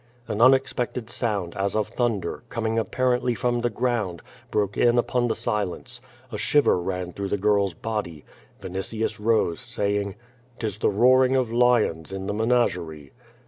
An 0.27 0.41
unexpected 0.41 1.11
sound, 1.11 1.55
as 1.55 1.75
of 1.75 1.89
thunder, 1.89 2.41
coming 2.49 2.79
apparently 2.79 3.35
from 3.35 3.61
the 3.61 3.69
ground, 3.69 4.23
broke 4.49 4.75
in 4.75 4.97
upon 4.97 5.27
the 5.27 5.35
silence. 5.35 6.01
A 6.31 6.39
shiver 6.39 6.79
ran 6.81 7.13
through 7.13 7.29
the 7.29 7.37
girl's 7.37 7.75
body. 7.75 8.25
Vinitius 8.61 9.19
rose, 9.19 9.59
saying:" 9.59 10.15
Tis 10.57 10.79
the 10.79 10.89
roaring 10.89 11.35
of 11.35 11.51
lions 11.53 12.11
in 12.11 12.25
the 12.25 12.33
menagerie." 12.33 13.11